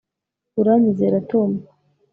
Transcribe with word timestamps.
uranyizera, 0.59 1.17
tom 1.31 1.49